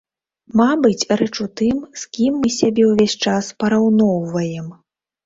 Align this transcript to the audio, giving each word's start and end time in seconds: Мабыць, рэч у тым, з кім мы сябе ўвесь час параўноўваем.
Мабыць, 0.59 1.07
рэч 1.19 1.35
у 1.43 1.45
тым, 1.61 1.77
з 2.03 2.07
кім 2.17 2.39
мы 2.45 2.49
сябе 2.55 2.87
ўвесь 2.87 3.15
час 3.27 3.51
параўноўваем. 3.65 4.73